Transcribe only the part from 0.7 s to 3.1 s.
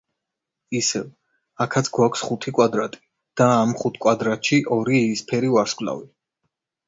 ისევ, აქაც გვაქვს ხუთი კვადრატი,